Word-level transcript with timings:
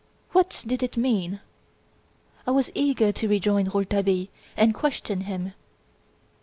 What 0.31 0.63
did 0.65 0.81
it 0.81 0.97
mean? 0.97 1.41
I 2.47 2.49
was 2.49 2.71
eager 2.73 3.11
to 3.11 3.27
rejoin 3.29 3.65
Rouletabille 3.65 4.29
and 4.57 4.73
question 4.73 5.21
him. 5.25 5.53